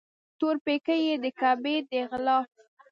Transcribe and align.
تور 0.39 0.55
پیکی 0.65 0.99
یې 1.07 1.15
د 1.23 1.25
کعبې 1.39 1.75
د 1.89 1.91
غلاف 2.09 2.47